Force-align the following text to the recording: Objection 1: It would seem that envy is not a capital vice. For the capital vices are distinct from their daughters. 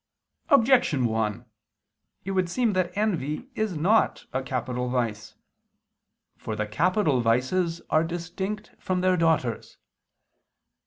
Objection 0.49 1.05
1: 1.05 1.45
It 2.25 2.31
would 2.31 2.49
seem 2.49 2.73
that 2.73 2.91
envy 2.97 3.49
is 3.53 3.77
not 3.77 4.25
a 4.33 4.41
capital 4.41 4.89
vice. 4.89 5.35
For 6.35 6.55
the 6.55 6.65
capital 6.65 7.21
vices 7.21 7.83
are 7.91 8.03
distinct 8.03 8.71
from 8.79 9.01
their 9.01 9.15
daughters. 9.15 9.77